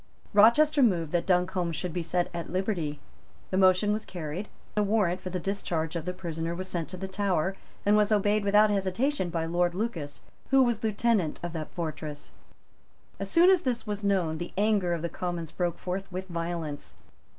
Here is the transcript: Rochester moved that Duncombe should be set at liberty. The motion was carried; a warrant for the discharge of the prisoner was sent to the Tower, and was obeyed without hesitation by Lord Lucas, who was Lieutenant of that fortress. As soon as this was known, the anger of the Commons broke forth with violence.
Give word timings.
Rochester 0.33 0.81
moved 0.81 1.11
that 1.11 1.27
Duncombe 1.27 1.71
should 1.73 1.93
be 1.93 2.01
set 2.01 2.27
at 2.33 2.49
liberty. 2.51 2.99
The 3.51 3.57
motion 3.57 3.93
was 3.93 4.03
carried; 4.03 4.47
a 4.75 4.81
warrant 4.81 5.21
for 5.21 5.29
the 5.29 5.39
discharge 5.39 5.95
of 5.95 6.05
the 6.05 6.11
prisoner 6.13 6.55
was 6.55 6.67
sent 6.67 6.89
to 6.89 6.97
the 6.97 7.07
Tower, 7.07 7.55
and 7.85 7.95
was 7.95 8.11
obeyed 8.11 8.43
without 8.43 8.71
hesitation 8.71 9.29
by 9.29 9.45
Lord 9.45 9.75
Lucas, 9.75 10.21
who 10.49 10.63
was 10.63 10.83
Lieutenant 10.83 11.39
of 11.43 11.53
that 11.53 11.69
fortress. 11.75 12.31
As 13.19 13.29
soon 13.29 13.51
as 13.51 13.61
this 13.61 13.85
was 13.85 14.03
known, 14.03 14.39
the 14.39 14.53
anger 14.57 14.95
of 14.95 15.03
the 15.03 15.07
Commons 15.07 15.51
broke 15.51 15.77
forth 15.77 16.11
with 16.11 16.25
violence. 16.29 16.95